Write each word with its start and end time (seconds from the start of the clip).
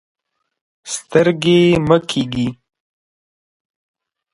سترګۍ 0.93 1.61
مه 1.87 1.97
کیږئ. 2.09 2.47